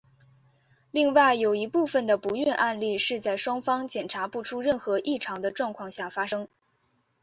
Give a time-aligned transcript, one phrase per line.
[0.89, 6.47] 另外有一部分的不孕案例是在双方检查不出任何异常的状况下发生。